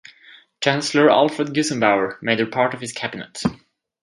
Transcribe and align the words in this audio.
Chancellor 0.61 1.11
Alfred 1.11 1.49
Gusenbauer 1.53 2.19
made 2.23 2.39
her 2.39 2.47
part 2.47 2.73
of 2.73 2.81
his 2.81 2.91
cabinet. 2.91 3.43